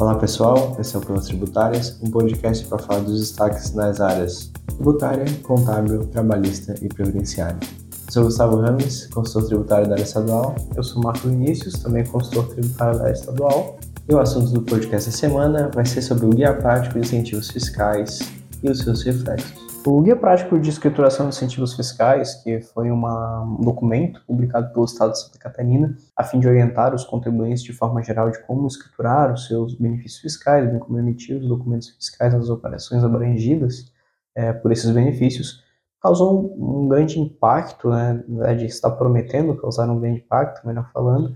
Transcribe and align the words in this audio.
Olá 0.00 0.14
pessoal, 0.14 0.76
esse 0.78 0.94
é 0.94 0.98
o 1.00 1.02
Pelas 1.02 1.26
Tributárias, 1.26 1.98
um 2.00 2.08
podcast 2.08 2.64
para 2.66 2.78
falar 2.78 3.00
dos 3.00 3.18
destaques 3.18 3.74
nas 3.74 4.00
áreas 4.00 4.52
tributária, 4.68 5.24
contábil, 5.42 6.06
trabalhista 6.06 6.72
e 6.80 6.88
previdenciária. 6.88 7.58
Eu 8.06 8.12
sou 8.12 8.22
Gustavo 8.22 8.60
Rames, 8.60 9.08
consultor 9.08 9.48
tributário 9.48 9.88
da 9.88 9.94
área 9.94 10.04
estadual. 10.04 10.54
Eu 10.76 10.84
sou 10.84 11.02
Marco 11.02 11.26
Vinícius, 11.26 11.74
também 11.82 12.06
consultor 12.06 12.46
tributário 12.54 12.96
da 12.96 13.04
área 13.06 13.14
estadual. 13.14 13.76
E 14.08 14.14
o 14.14 14.20
assunto 14.20 14.52
do 14.52 14.62
podcast 14.62 15.08
essa 15.08 15.18
semana 15.18 15.68
vai 15.74 15.84
ser 15.84 16.00
sobre 16.00 16.26
o 16.26 16.30
Guia 16.30 16.54
Prático 16.54 16.94
de 16.94 17.00
Incentivos 17.00 17.50
Fiscais 17.50 18.20
e 18.62 18.70
os 18.70 18.78
seus 18.78 19.02
reflexos. 19.02 19.67
O 19.90 20.02
Guia 20.02 20.14
Prático 20.14 20.60
de 20.60 20.68
Escrituração 20.68 21.30
de 21.30 21.34
Incentivos 21.34 21.72
Fiscais, 21.72 22.34
que 22.42 22.60
foi 22.60 22.90
uma, 22.90 23.42
um 23.42 23.62
documento 23.62 24.22
publicado 24.26 24.70
pelo 24.70 24.84
Estado 24.84 25.12
de 25.12 25.20
Santa 25.22 25.38
Catarina, 25.38 25.96
a 26.14 26.22
fim 26.22 26.38
de 26.38 26.46
orientar 26.46 26.94
os 26.94 27.04
contribuintes 27.04 27.62
de 27.62 27.72
forma 27.72 28.02
geral 28.02 28.30
de 28.30 28.38
como 28.42 28.66
escriturar 28.66 29.32
os 29.32 29.46
seus 29.46 29.74
benefícios 29.74 30.20
fiscais, 30.20 30.68
bem 30.68 30.78
como 30.78 30.98
emitir 30.98 31.38
os 31.38 31.48
documentos 31.48 31.88
fiscais 31.88 32.34
nas 32.34 32.50
operações 32.50 33.02
abrangidas 33.02 33.90
é, 34.34 34.52
por 34.52 34.70
esses 34.72 34.90
benefícios, 34.90 35.64
causou 36.02 36.54
um, 36.54 36.82
um 36.82 36.88
grande 36.88 37.18
impacto, 37.18 37.88
né, 37.88 38.22
na 38.28 38.40
verdade 38.40 38.66
está 38.66 38.90
prometendo 38.90 39.56
causar 39.56 39.88
um 39.88 39.98
grande 39.98 40.18
impacto, 40.18 40.66
melhor 40.66 40.90
falando, 40.92 41.34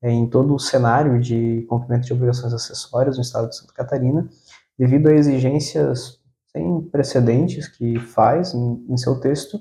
é, 0.00 0.12
em 0.12 0.30
todo 0.30 0.54
o 0.54 0.60
cenário 0.60 1.20
de 1.20 1.66
cumprimento 1.68 2.06
de 2.06 2.12
obrigações 2.12 2.54
acessórias 2.54 3.16
no 3.16 3.22
Estado 3.22 3.48
de 3.48 3.56
Santa 3.56 3.74
Catarina, 3.74 4.28
devido 4.78 5.08
a 5.08 5.12
exigências 5.12 6.19
sem 6.52 6.82
precedentes 6.82 7.68
que 7.68 7.98
faz 7.98 8.54
em, 8.54 8.84
em 8.88 8.96
seu 8.96 9.20
texto 9.20 9.60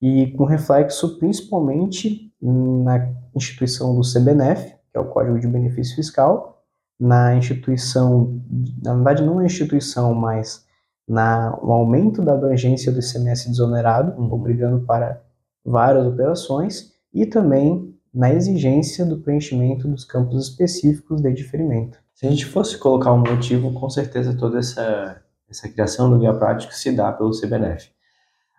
e 0.00 0.32
com 0.32 0.44
reflexo 0.44 1.18
principalmente 1.18 2.32
na 2.40 3.12
instituição 3.34 3.94
do 3.94 4.02
CBNF, 4.02 4.74
que 4.90 4.96
é 4.96 5.00
o 5.00 5.06
Código 5.06 5.38
de 5.38 5.46
Benefício 5.46 5.96
Fiscal, 5.96 6.62
na 6.98 7.34
instituição, 7.34 8.40
na 8.82 8.94
verdade 8.94 9.24
não 9.24 9.36
na 9.36 9.46
instituição, 9.46 10.14
mas 10.14 10.66
na, 11.06 11.50
no 11.62 11.72
aumento 11.72 12.22
da 12.22 12.34
abrangência 12.34 12.92
do 12.92 13.00
ICMS 13.00 13.48
desonerado, 13.48 14.20
uhum. 14.20 14.32
obrigando 14.32 14.84
para 14.84 15.22
várias 15.64 16.06
operações, 16.06 16.92
e 17.12 17.24
também 17.24 17.94
na 18.12 18.32
exigência 18.32 19.04
do 19.06 19.18
preenchimento 19.18 19.86
dos 19.86 20.04
campos 20.04 20.48
específicos 20.48 21.20
de 21.20 21.32
diferimento. 21.32 21.98
Se 22.14 22.26
a 22.26 22.30
gente 22.30 22.46
fosse 22.46 22.76
colocar 22.76 23.12
um 23.12 23.18
motivo, 23.18 23.72
com 23.72 23.88
certeza 23.88 24.36
toda 24.36 24.58
essa 24.58 25.22
essa 25.50 25.68
criação 25.68 26.10
do 26.10 26.18
guia 26.18 26.34
prático 26.34 26.72
se 26.74 26.92
dá 26.92 27.12
pelo 27.12 27.30
CBNF. 27.30 27.90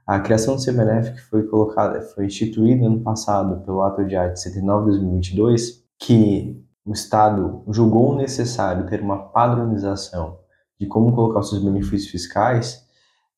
A 0.05 0.19
criação 0.19 0.55
do 0.55 0.63
CBNF 0.63 1.13
que 1.13 1.21
foi 1.21 1.43
colocada, 1.43 2.01
foi 2.01 2.25
instituída 2.25 2.85
ano 2.85 3.01
passado 3.01 3.63
pelo 3.63 3.81
ato 3.83 4.03
de 4.05 4.15
arte 4.15 4.39
79 4.39 4.85
de 4.85 4.97
2022, 4.97 5.83
que 5.99 6.65
o 6.83 6.91
Estado 6.91 7.63
julgou 7.69 8.15
necessário 8.15 8.87
ter 8.87 9.01
uma 9.01 9.29
padronização 9.29 10.39
de 10.79 10.87
como 10.87 11.13
colocar 11.13 11.41
os 11.41 11.49
seus 11.49 11.63
benefícios 11.63 12.09
fiscais, 12.09 12.87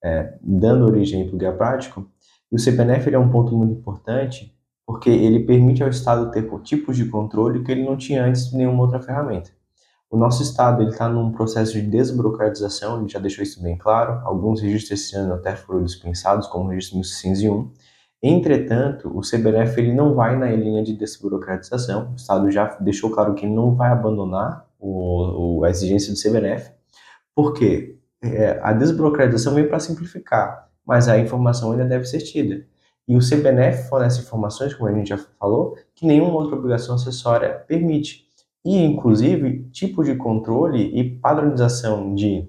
é, 0.03 0.37
dando 0.41 0.85
origem 0.85 1.27
para 1.27 1.35
o 1.35 1.37
guia 1.37 1.51
prático. 1.51 2.09
E 2.49 2.55
o 2.55 2.63
CBNF 2.63 3.13
é 3.13 3.19
um 3.19 3.29
ponto 3.29 3.55
muito 3.57 3.73
importante 3.73 4.55
porque 4.85 5.09
ele 5.09 5.41
permite 5.41 5.83
ao 5.83 5.89
Estado 5.89 6.31
ter 6.31 6.49
tipos 6.63 6.95
de 6.97 7.05
controle 7.05 7.63
que 7.63 7.71
ele 7.71 7.83
não 7.83 7.97
tinha 7.97 8.25
antes 8.25 8.49
de 8.49 8.57
nenhuma 8.57 8.83
outra 8.83 9.01
ferramenta. 9.01 9.51
O 10.11 10.17
nosso 10.17 10.43
estado 10.43 10.83
está 10.83 11.07
num 11.07 11.31
processo 11.31 11.71
de 11.71 11.83
desburocratização, 11.83 12.99
ele 12.99 13.07
já 13.07 13.17
deixou 13.17 13.41
isso 13.41 13.63
bem 13.63 13.77
claro. 13.77 14.19
Alguns 14.25 14.59
registros 14.59 14.99
esse 14.99 15.15
ano 15.15 15.35
até 15.35 15.55
foram 15.55 15.81
dispensados, 15.85 16.47
como 16.47 16.65
o 16.65 16.67
registro 16.67 16.97
1501. 16.97 17.71
Entretanto, 18.21 19.09
o 19.17 19.21
CBNF 19.21 19.79
ele 19.79 19.93
não 19.93 20.13
vai 20.13 20.37
na 20.37 20.51
linha 20.51 20.83
de 20.83 20.97
desburocratização. 20.97 22.11
O 22.11 22.15
Estado 22.17 22.51
já 22.51 22.77
deixou 22.81 23.09
claro 23.09 23.35
que 23.35 23.47
não 23.47 23.73
vai 23.73 23.89
abandonar 23.89 24.67
o, 24.77 25.59
o, 25.59 25.63
a 25.63 25.69
exigência 25.69 26.11
do 26.11 26.19
CBNF, 26.19 26.71
porque 27.33 27.97
é, 28.21 28.59
a 28.61 28.73
desburocratização 28.73 29.55
vem 29.55 29.65
para 29.65 29.79
simplificar, 29.79 30.69
mas 30.85 31.07
a 31.07 31.17
informação 31.17 31.71
ainda 31.71 31.85
deve 31.85 32.03
ser 32.03 32.19
tida. 32.19 32.65
E 33.07 33.15
o 33.15 33.19
CBNF 33.19 33.87
fornece 33.87 34.19
informações, 34.19 34.73
como 34.73 34.89
a 34.89 34.93
gente 34.93 35.07
já 35.07 35.17
falou, 35.39 35.77
que 35.95 36.05
nenhuma 36.05 36.33
outra 36.33 36.57
obrigação 36.57 36.95
acessória 36.95 37.63
permite 37.65 38.29
e, 38.65 38.77
inclusive, 38.83 39.69
tipo 39.71 40.03
de 40.03 40.15
controle 40.15 40.99
e 40.99 41.17
padronização 41.19 42.13
de 42.13 42.47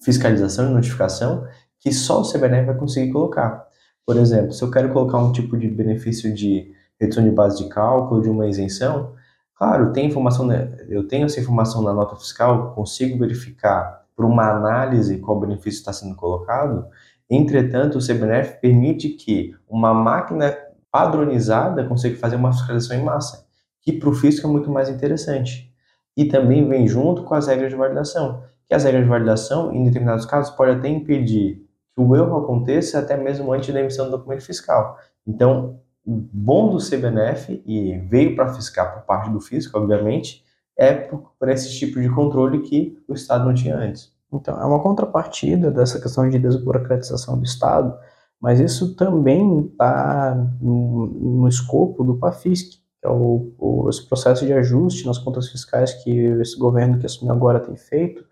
fiscalização 0.00 0.70
e 0.70 0.74
notificação 0.74 1.46
que 1.80 1.92
só 1.92 2.20
o 2.20 2.30
CBNF 2.30 2.66
vai 2.66 2.76
conseguir 2.76 3.12
colocar. 3.12 3.66
Por 4.06 4.16
exemplo, 4.16 4.52
se 4.52 4.62
eu 4.62 4.70
quero 4.70 4.92
colocar 4.92 5.18
um 5.18 5.32
tipo 5.32 5.56
de 5.56 5.68
benefício 5.68 6.32
de 6.32 6.72
redução 7.00 7.24
de 7.24 7.30
base 7.30 7.62
de 7.62 7.68
cálculo, 7.68 8.22
de 8.22 8.28
uma 8.28 8.46
isenção, 8.46 9.14
claro, 9.56 9.92
tem 9.92 10.06
informação, 10.06 10.48
eu 10.88 11.06
tenho 11.08 11.26
essa 11.26 11.40
informação 11.40 11.82
na 11.82 11.92
nota 11.92 12.14
fiscal, 12.16 12.72
consigo 12.74 13.18
verificar 13.18 14.04
por 14.14 14.24
uma 14.24 14.50
análise 14.50 15.18
qual 15.18 15.40
benefício 15.40 15.78
está 15.78 15.92
sendo 15.92 16.14
colocado, 16.14 16.86
entretanto, 17.28 17.98
o 17.98 18.06
CBNF 18.06 18.60
permite 18.60 19.10
que 19.10 19.54
uma 19.68 19.94
máquina 19.94 20.54
padronizada 20.90 21.84
consiga 21.84 22.16
fazer 22.18 22.36
uma 22.36 22.52
fiscalização 22.52 22.96
em 22.96 23.02
massa 23.02 23.41
que 23.82 23.92
para 23.92 24.08
o 24.08 24.14
físico 24.14 24.46
é 24.46 24.50
muito 24.50 24.70
mais 24.70 24.88
interessante. 24.88 25.72
E 26.16 26.24
também 26.24 26.68
vem 26.68 26.86
junto 26.86 27.24
com 27.24 27.34
as 27.34 27.46
regras 27.46 27.70
de 27.70 27.76
validação, 27.76 28.42
que 28.68 28.74
as 28.74 28.84
regras 28.84 29.02
de 29.04 29.10
validação, 29.10 29.72
em 29.72 29.84
determinados 29.84 30.24
casos, 30.24 30.54
pode 30.54 30.72
até 30.72 30.88
impedir 30.88 31.66
que 31.94 32.00
o 32.00 32.16
erro 32.16 32.38
aconteça 32.38 32.98
até 32.98 33.16
mesmo 33.16 33.52
antes 33.52 33.72
da 33.72 33.80
emissão 33.80 34.06
do 34.06 34.12
documento 34.12 34.42
fiscal. 34.42 34.96
Então, 35.26 35.80
o 36.04 36.16
bom 36.32 36.70
do 36.70 36.78
CBNF, 36.78 37.62
e 37.66 37.98
veio 38.08 38.34
para 38.34 38.52
fiscal 38.54 38.92
por 38.92 39.02
parte 39.02 39.30
do 39.30 39.40
fisco, 39.40 39.78
obviamente, 39.78 40.44
é 40.76 40.94
por, 40.94 41.32
por 41.38 41.48
esse 41.48 41.70
tipo 41.78 42.00
de 42.00 42.08
controle 42.08 42.60
que 42.60 42.98
o 43.06 43.14
Estado 43.14 43.44
não 43.44 43.54
tinha 43.54 43.76
antes. 43.76 44.12
Então, 44.32 44.58
é 44.60 44.64
uma 44.64 44.80
contrapartida 44.82 45.70
dessa 45.70 46.00
questão 46.00 46.28
de 46.28 46.38
desburocratização 46.38 47.38
do 47.38 47.44
Estado, 47.44 47.96
mas 48.40 48.58
isso 48.58 48.96
também 48.96 49.66
está 49.66 50.34
no, 50.60 51.06
no, 51.06 51.48
escopo 51.48 52.02
do 52.02 52.16
PAFISC, 52.16 52.80
é 53.02 53.08
o, 53.08 53.52
o, 53.58 53.88
esse 53.88 54.06
processo 54.06 54.46
de 54.46 54.52
ajuste 54.52 55.06
nas 55.06 55.18
contas 55.18 55.48
fiscais 55.48 55.92
que 55.92 56.10
esse 56.10 56.56
governo 56.58 56.98
que 56.98 57.06
assumiu 57.06 57.34
agora 57.34 57.60
tem 57.60 57.76
feito, 57.76 58.24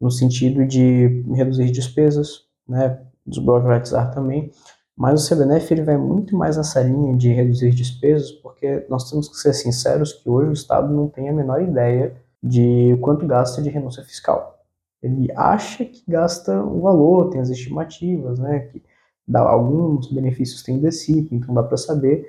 no 0.00 0.10
sentido 0.10 0.66
de 0.66 1.24
reduzir 1.32 1.70
despesas, 1.70 2.44
né, 2.68 3.00
desburocratizar 3.26 4.12
também, 4.12 4.50
mas 4.96 5.24
o 5.24 5.28
CBNF 5.28 5.72
ele 5.72 5.84
vai 5.84 5.96
muito 5.96 6.36
mais 6.36 6.56
nessa 6.56 6.82
linha 6.82 7.16
de 7.16 7.32
reduzir 7.32 7.70
despesas, 7.70 8.32
porque 8.32 8.84
nós 8.88 9.08
temos 9.08 9.28
que 9.28 9.36
ser 9.36 9.52
sinceros 9.52 10.12
que 10.12 10.28
hoje 10.28 10.50
o 10.50 10.52
Estado 10.52 10.92
não 10.92 11.08
tem 11.08 11.28
a 11.28 11.32
menor 11.32 11.62
ideia 11.62 12.16
de 12.42 12.96
quanto 13.00 13.26
gasta 13.26 13.62
de 13.62 13.70
renúncia 13.70 14.02
fiscal. 14.02 14.58
Ele 15.00 15.30
acha 15.36 15.84
que 15.84 16.02
gasta 16.08 16.52
um 16.60 16.80
valor, 16.80 17.30
tem 17.30 17.40
as 17.40 17.48
estimativas, 17.48 18.40
né, 18.40 18.60
que 18.60 18.82
dá, 19.26 19.40
alguns 19.40 20.10
benefícios 20.10 20.62
têm 20.64 20.80
DECIP, 20.80 21.32
então 21.32 21.54
dá 21.54 21.62
para 21.62 21.76
saber, 21.76 22.28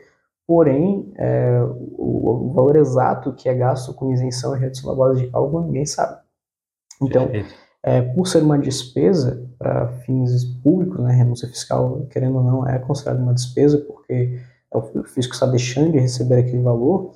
porém, 0.50 1.14
é, 1.16 1.62
o, 1.96 2.48
o, 2.48 2.54
valor 2.54 2.76
exato 2.76 3.34
que 3.34 3.48
é 3.48 3.54
gasto 3.54 3.94
com 3.94 4.12
isenção 4.12 4.56
e 4.56 4.60
redução 4.60 4.90
da 4.90 4.96
base 4.96 5.22
de 5.22 5.28
cálculo 5.30 5.68
ninguém 5.68 5.86
sabe. 5.86 6.20
Então, 7.00 7.30
é, 7.84 8.02
por 8.02 8.26
ser 8.26 8.42
uma 8.42 8.58
despesa 8.58 9.48
para 9.60 9.90
fins 10.00 10.44
públicos, 10.64 11.00
né, 11.02 11.14
renúncia 11.14 11.48
fiscal, 11.48 12.04
querendo 12.10 12.38
ou 12.38 12.44
não, 12.44 12.68
é 12.68 12.80
considerada 12.80 13.22
uma 13.22 13.36
despesa, 13.36 13.78
porque 13.78 14.40
é 14.74 14.78
o 14.78 15.04
fisco 15.04 15.36
está 15.36 15.46
deixando 15.46 15.92
de 15.92 16.00
receber 16.00 16.40
aquele 16.40 16.64
valor, 16.64 17.14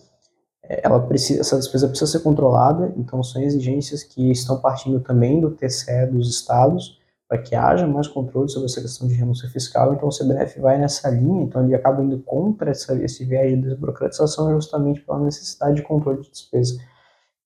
é, 0.62 0.82
ela 0.84 1.00
precisa, 1.00 1.42
essa 1.42 1.58
despesa 1.58 1.88
precisa 1.88 2.12
ser 2.12 2.20
controlada, 2.20 2.94
então 2.96 3.24
são 3.24 3.42
exigências 3.42 4.04
que 4.04 4.30
estão 4.30 4.62
partindo 4.62 5.00
também 5.00 5.42
do 5.42 5.50
TCE 5.50 6.06
dos 6.06 6.30
estados, 6.30 7.00
para 7.34 7.42
que 7.42 7.56
haja 7.56 7.88
mais 7.88 8.08
controle 8.08 8.48
sobre 8.48 8.68
essa 8.68 8.80
questão 8.80 9.08
de 9.08 9.16
renúncia 9.16 9.50
fiscal. 9.50 9.92
Então, 9.92 10.08
o 10.08 10.12
CBF 10.12 10.60
vai 10.60 10.78
nessa 10.78 11.10
linha, 11.10 11.42
então 11.42 11.64
ele 11.64 11.74
acaba 11.74 12.04
indo 12.04 12.20
contra 12.20 12.70
essa, 12.70 12.94
esse 13.04 13.26
viés 13.26 13.50
de 13.56 13.62
desburocratização 13.62 14.54
justamente 14.54 15.02
pela 15.02 15.20
necessidade 15.20 15.78
de 15.78 15.82
controle 15.82 16.22
de 16.22 16.30
despesa. 16.30 16.80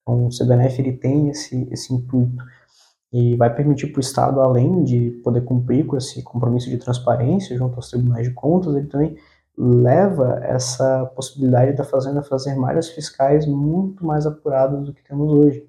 Então, 0.02 0.26
o 0.26 0.30
CBNF 0.30 0.82
ele 0.82 0.92
tem 0.92 1.30
esse, 1.30 1.66
esse 1.72 1.94
intuito 1.94 2.44
e 3.14 3.38
vai 3.38 3.54
permitir 3.56 3.88
para 3.88 4.00
o 4.00 4.02
Estado, 4.02 4.42
além 4.42 4.84
de 4.84 5.12
poder 5.24 5.46
cumprir 5.46 5.86
com 5.86 5.96
esse 5.96 6.22
compromisso 6.22 6.70
de 6.70 6.78
transparência 6.78 7.58
junto 7.58 7.78
aos 7.78 7.90
tribunais 7.90 8.28
de 8.28 8.34
contas, 8.34 8.76
ele 8.76 8.88
também 8.88 9.16
leva 9.58 10.42
essa 10.44 11.06
possibilidade 11.16 11.78
da 11.78 11.86
Fazenda 11.86 12.22
fazer 12.22 12.56
malhas 12.56 12.90
fiscais 12.90 13.46
muito 13.46 14.06
mais 14.06 14.26
apuradas 14.26 14.86
do 14.86 14.94
que 14.94 15.02
temos 15.02 15.32
hoje. 15.32 15.66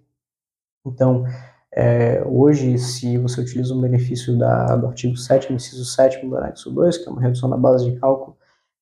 Então, 0.85 1.25
é, 1.73 2.23
hoje, 2.27 2.79
se 2.79 3.19
você 3.19 3.41
utiliza 3.41 3.75
um 3.75 3.81
benefício 3.81 4.39
da, 4.39 4.77
do 4.77 4.87
artigo 4.87 5.17
7, 5.17 5.53
inciso 5.53 5.85
7 5.85 6.27
do 6.27 6.37
anexo 6.37 6.71
2, 6.71 6.99
que 6.99 7.09
é 7.09 7.13
uma 7.13 7.21
redução 7.21 7.49
da 7.51 7.57
base 7.57 7.91
de 7.91 7.99
cálculo, 7.99 8.37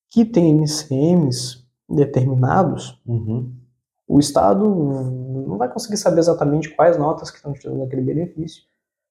que 0.09 0.23
tem 0.23 0.51
NCMs 0.51 1.65
determinados, 1.89 3.01
uhum. 3.05 3.53
o 4.07 4.19
Estado 4.19 4.65
não 4.65 5.57
vai 5.57 5.71
conseguir 5.71 5.97
saber 5.97 6.19
exatamente 6.19 6.69
quais 6.75 6.97
notas 6.97 7.29
que 7.29 7.37
estão 7.37 7.51
utilizando 7.51 7.83
aquele 7.83 8.01
benefício 8.01 8.63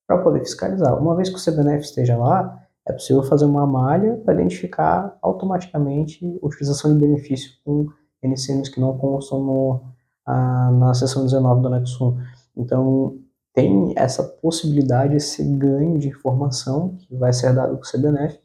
para 0.06 0.19
poder 0.19 0.40
fiscalizar. 0.40 0.99
Uma 1.00 1.14
vez 1.14 1.28
que 1.28 1.37
o 1.37 1.44
CBNF 1.44 1.84
esteja 1.84 2.17
lá, 2.17 2.62
é 2.87 2.93
possível 2.93 3.23
fazer 3.23 3.44
uma 3.44 3.67
malha 3.67 4.17
para 4.25 4.34
identificar 4.34 5.19
automaticamente 5.20 6.25
a 6.43 6.46
utilização 6.46 6.94
de 6.94 7.00
benefício 7.00 7.52
com 7.64 7.88
NCMs 8.23 8.70
que 8.70 8.81
não 8.81 8.96
constam 8.96 9.43
no, 9.43 9.81
a, 10.25 10.70
na 10.70 10.94
seção 10.94 11.25
19 11.25 11.61
do 11.61 11.67
anexo 11.67 12.11
1. 12.11 12.62
Então, 12.62 13.19
tem 13.56 13.94
essa 13.97 14.23
possibilidade, 14.23 15.17
esse 15.17 15.43
ganho 15.43 15.99
de 15.99 16.08
informação 16.08 16.94
que 16.99 17.17
vai 17.17 17.32
ser 17.32 17.55
dado 17.55 17.79
para 17.79 17.87
o 17.87 17.91
CBNF. 17.91 18.38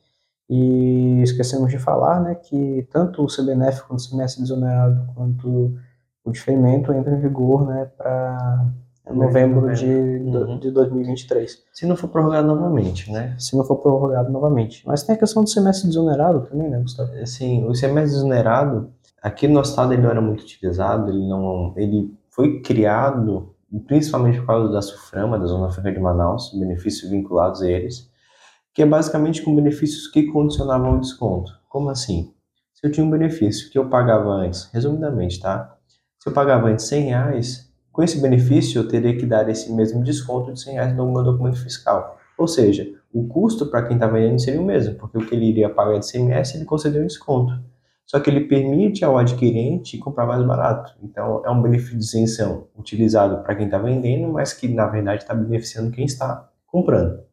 E 0.50 1.22
esquecemos 1.22 1.70
de 1.70 1.78
falar 1.78 2.22
né, 2.22 2.36
que 2.36 2.88
tanto 2.90 3.22
o 3.22 3.28
CBNF 3.28 3.82
quanto 3.82 4.00
o 4.00 4.02
semestre 4.02 4.42
desonerado 4.42 5.06
quanto 5.14 5.78
o 6.24 6.32
diferimento 6.32 6.94
entra 6.94 7.14
em 7.14 7.20
vigor 7.20 7.68
né, 7.68 7.90
para 7.98 8.72
novembro 9.14 9.74
de, 9.74 9.86
uhum. 9.86 10.58
de 10.60 10.72
2023. 10.72 11.62
Se 11.74 11.86
não 11.86 11.98
for 11.98 12.08
prorrogado 12.08 12.48
novamente, 12.48 13.12
né? 13.12 13.36
Se 13.38 13.58
não 13.58 13.66
for 13.66 13.78
prorrogado 13.78 14.32
novamente. 14.32 14.82
Mas 14.88 15.04
tem 15.04 15.16
a 15.16 15.18
questão 15.18 15.44
do 15.44 15.50
semestre 15.50 15.90
desonerado 15.90 16.48
também, 16.48 16.70
né, 16.70 16.80
Gustavo? 16.80 17.12
Sim, 17.26 17.66
o 17.66 17.76
semestre 17.76 18.14
desonerado, 18.14 18.90
aqui 19.22 19.46
no 19.46 19.56
nosso 19.56 19.72
estado 19.72 19.92
ele 19.92 20.04
não 20.04 20.10
era 20.10 20.22
muito 20.22 20.42
utilizado, 20.44 21.10
ele 21.10 21.28
não, 21.28 21.74
ele 21.76 22.14
foi 22.30 22.62
criado 22.62 23.54
principalmente 23.80 24.40
por 24.40 24.48
causa 24.48 24.72
da 24.72 24.82
SUFRAMA, 24.82 25.40
da 25.40 25.46
Zona 25.46 25.70
Franca 25.70 25.92
de 25.92 26.00
Manaus, 26.00 26.52
benefícios 26.54 27.10
vinculados 27.10 27.62
a 27.62 27.70
eles, 27.70 28.10
que 28.74 28.82
é 28.82 28.86
basicamente 28.86 29.42
com 29.42 29.56
benefícios 29.56 30.08
que 30.08 30.28
condicionavam 30.28 30.98
o 30.98 31.00
desconto. 31.00 31.52
Como 31.70 31.90
assim? 31.90 32.34
Se 32.74 32.88
eu 32.88 32.92
tinha 32.92 33.06
um 33.06 33.10
benefício 33.12 33.70
que 33.70 33.78
eu 33.78 33.90
pagava 33.90 34.30
antes, 34.30 34.70
resumidamente, 34.74 35.40
tá? 35.40 35.78
Se 36.20 36.30
eu 36.30 36.34
pagava 36.34 36.68
antes 36.68 36.86
100 36.86 37.04
reais, 37.04 37.72
com 37.92 38.02
esse 38.02 38.22
benefício 38.22 38.80
eu 38.80 38.88
teria 38.88 39.18
que 39.18 39.26
dar 39.26 39.48
esse 39.50 39.72
mesmo 39.72 40.04
desconto 40.04 40.54
de 40.54 40.62
100 40.62 40.74
reais 40.74 40.96
no 40.96 41.12
meu 41.12 41.24
documento 41.24 41.58
fiscal. 41.62 42.18
Ou 42.38 42.48
seja, 42.48 42.92
o 43.14 43.28
custo 43.28 43.68
para 43.68 43.84
quem 43.84 43.98
está 43.98 44.08
vendendo 44.08 44.40
seria 44.40 44.62
o 44.62 44.66
mesmo, 44.66 44.96
porque 44.96 45.18
o 45.18 45.26
que 45.26 45.36
ele 45.36 45.46
iria 45.46 45.70
pagar 45.70 46.00
de 46.00 46.10
CMS 46.10 46.56
ele 46.56 46.66
concedeu 46.66 47.04
um 47.04 47.08
desconto. 47.08 47.54
Só 48.12 48.20
que 48.20 48.30
ele 48.30 48.42
permite 48.42 49.06
ao 49.06 49.18
adquirente 49.18 49.98
comprar 49.98 50.26
mais 50.26 50.46
barato. 50.46 50.94
Então, 51.02 51.42
é 51.46 51.50
um 51.50 51.62
benefício 51.62 51.98
de 51.98 52.04
isenção 52.04 52.68
utilizado 52.78 53.42
para 53.42 53.56
quem 53.56 53.68
está 53.68 53.78
vendendo, 53.78 54.34
mas 54.34 54.52
que 54.52 54.68
na 54.68 54.86
verdade 54.86 55.22
está 55.22 55.34
beneficiando 55.34 55.92
quem 55.92 56.04
está 56.04 56.52
comprando. 56.68 57.24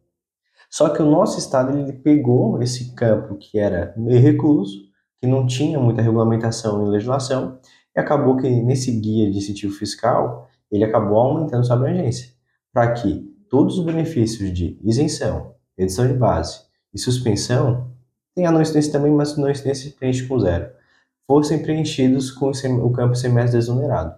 Só 0.71 0.91
que 0.91 1.03
o 1.03 1.11
nosso 1.11 1.37
estado 1.37 1.77
ele 1.77 1.93
pegou 1.95 2.63
esse 2.63 2.95
campo 2.95 3.35
que 3.35 3.59
era 3.59 3.93
meio 3.97 4.21
recluso, 4.21 4.85
que 5.21 5.27
não 5.27 5.49
tinha 5.49 5.81
muita 5.81 6.01
regulamentação 6.01 6.87
e 6.87 6.91
legislação, 6.91 7.59
e 7.97 7.99
acabou 7.99 8.37
que 8.37 8.49
nesse 8.49 8.93
guia 9.01 9.29
de 9.29 9.39
incentivo 9.39 9.75
fiscal 9.75 10.49
ele 10.71 10.85
acabou 10.85 11.19
aumentando 11.19 11.67
sua 11.67 11.75
abrangência, 11.75 12.33
para 12.73 12.93
que 12.93 13.29
todos 13.51 13.79
os 13.79 13.85
benefícios 13.85 14.53
de 14.53 14.79
isenção, 14.85 15.57
redução 15.77 16.07
de 16.07 16.15
base 16.15 16.61
e 16.95 17.01
suspensão 17.01 17.91
tem 18.39 18.47
a 18.47 18.53
não 18.53 18.63
incidência 18.63 18.93
também, 18.93 19.11
mas 19.11 19.37
não 19.37 19.51
incidência 19.51 19.93
preenche 19.99 20.25
com 20.29 20.39
zero. 20.39 20.71
Fossem 21.27 21.61
preenchidos 21.61 22.31
com 22.31 22.51
o 22.51 22.93
campo 22.93 23.17
semestre 23.17 23.59
exonerado. 23.59 24.15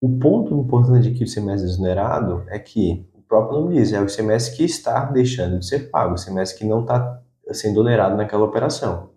O 0.00 0.18
ponto 0.18 0.58
importante 0.58 1.08
aqui 1.08 1.18
do 1.18 1.28
semestre 1.28 1.68
exonerado 1.68 2.44
é 2.48 2.58
que 2.58 3.06
o 3.12 3.20
próprio 3.20 3.60
nome 3.60 3.74
diz, 3.74 3.92
é 3.92 4.00
o 4.00 4.08
semestre 4.08 4.56
que 4.56 4.64
está 4.64 5.04
deixando 5.04 5.58
de 5.58 5.66
ser 5.66 5.90
pago, 5.90 6.14
o 6.14 6.18
semestre 6.18 6.58
que 6.58 6.64
não 6.64 6.80
está 6.80 7.20
sendo 7.52 7.80
onerado 7.80 8.16
naquela 8.16 8.44
operação. 8.44 9.10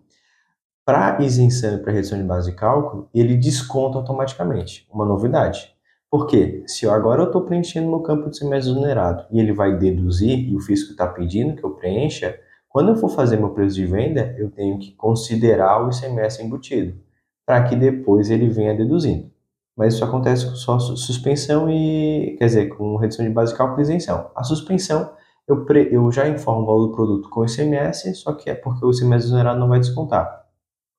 Para 0.84 1.22
isenção 1.22 1.76
e 1.76 1.78
para 1.78 1.92
redução 1.92 2.18
de 2.18 2.24
base 2.24 2.50
de 2.50 2.56
cálculo, 2.56 3.08
ele 3.14 3.38
desconta 3.38 3.96
automaticamente. 3.96 4.86
Uma 4.92 5.06
novidade. 5.06 5.74
Por 6.10 6.26
quê? 6.26 6.62
Se 6.66 6.84
eu 6.84 6.92
agora 6.92 7.22
estou 7.22 7.40
preenchendo 7.42 7.88
meu 7.88 8.00
campo 8.00 8.28
de 8.28 8.36
semestre 8.36 8.70
exonerado 8.70 9.24
e 9.30 9.40
ele 9.40 9.54
vai 9.54 9.78
deduzir, 9.78 10.50
e 10.50 10.54
o 10.54 10.60
fisco 10.60 10.90
está 10.90 11.06
pedindo 11.06 11.56
que 11.56 11.64
eu 11.64 11.70
preencha, 11.70 12.38
quando 12.70 12.90
eu 12.90 12.96
for 12.96 13.08
fazer 13.08 13.36
meu 13.36 13.50
preço 13.50 13.74
de 13.74 13.84
venda, 13.84 14.32
eu 14.38 14.48
tenho 14.48 14.78
que 14.78 14.92
considerar 14.92 15.84
o 15.84 15.90
ICMS 15.90 16.40
embutido, 16.40 16.96
para 17.44 17.64
que 17.64 17.74
depois 17.74 18.30
ele 18.30 18.48
venha 18.48 18.72
deduzindo. 18.76 19.28
Mas 19.76 19.94
isso 19.94 20.04
acontece 20.04 20.46
com 20.46 20.54
só 20.54 20.78
suspensão 20.78 21.68
e, 21.68 22.36
quer 22.38 22.46
dizer, 22.46 22.68
com 22.68 22.96
redução 22.96 23.24
de 23.24 23.32
base 23.32 23.50
de 23.52 23.58
cálculo 23.58 23.80
e 23.80 23.82
isenção. 23.82 24.30
A 24.36 24.44
suspensão, 24.44 25.12
eu, 25.48 25.64
pre, 25.64 25.88
eu 25.92 26.12
já 26.12 26.28
informo 26.28 26.62
o 26.62 26.66
valor 26.66 26.86
do 26.86 26.92
produto 26.92 27.28
com 27.28 27.44
ICMS, 27.44 28.14
só 28.14 28.34
que 28.34 28.48
é 28.48 28.54
porque 28.54 28.86
o 28.86 28.92
ICMS 28.92 29.26
exonerado 29.26 29.58
não 29.58 29.68
vai 29.68 29.80
descontar. 29.80 30.46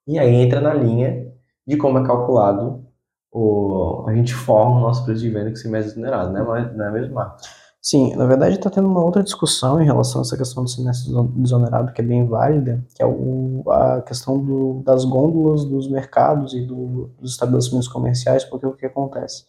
E 0.06 0.19
aí 0.19 0.35
entra 0.35 0.59
na 0.59 0.73
linha 0.73 1.31
de 1.65 1.77
como 1.77 2.00
é 2.00 2.06
calculado, 2.06 2.85
o, 3.31 4.03
a 4.09 4.13
gente 4.13 4.33
forma 4.33 4.75
o 4.75 4.81
nosso 4.81 5.06
preço 5.06 5.21
de 5.21 5.29
venda 5.29 5.51
com 5.51 5.57
ICMS 5.57 5.91
exonerado, 5.91 6.33
né? 6.33 6.44
não 6.75 6.85
é 6.85 6.91
mesmo, 6.91 7.13
Marcos? 7.13 7.61
Sim, 7.83 8.16
na 8.16 8.28
verdade 8.28 8.56
está 8.56 8.69
tendo 8.69 8.88
uma 8.88 9.04
outra 9.04 9.24
discussão 9.24 9.81
em 9.81 9.86
relação 9.86 10.22
a 10.22 10.24
essa 10.24 10.38
questão 10.38 10.63
do 10.63 10.69
semestre 10.69 11.12
desonerado 11.36 11.92
que 11.92 12.00
é 12.00 12.04
bem 12.04 12.28
válida, 12.28 12.86
que 12.94 13.01
é 13.01 13.06
o, 13.07 13.63
a 13.72 14.01
questão 14.04 14.38
do, 14.38 14.83
das 14.86 15.04
gôndolas 15.04 15.66
dos 15.66 15.89
mercados 15.89 16.54
e 16.54 16.62
do, 16.62 17.10
dos 17.19 17.31
estabelecimentos 17.31 17.88
comerciais, 17.88 18.45
porque 18.45 18.68
o 18.68 18.74
que 18.74 18.86
acontece? 18.86 19.45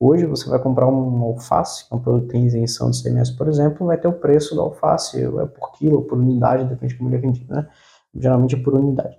Hoje 0.00 0.24
você 0.24 0.48
vai 0.48 0.58
comprar 0.58 0.86
um 0.86 1.22
alface, 1.24 1.84
um 1.92 1.98
produto 1.98 2.26
que 2.26 2.32
tem 2.32 2.46
isenção 2.46 2.90
de 2.90 3.02
CMS, 3.02 3.30
por 3.32 3.48
exemplo, 3.48 3.86
vai 3.86 3.98
ter 3.98 4.08
o 4.08 4.14
preço 4.14 4.54
do 4.54 4.62
alface, 4.62 5.22
é 5.22 5.46
por 5.46 5.72
quilo, 5.72 6.02
por 6.02 6.18
unidade, 6.18 6.64
depende 6.64 6.94
de 6.94 6.98
como 6.98 7.10
ele 7.10 7.16
é 7.16 7.20
vendido, 7.20 7.54
né? 7.54 7.68
Geralmente 8.14 8.54
é 8.54 8.62
por 8.62 8.74
unidade. 8.74 9.18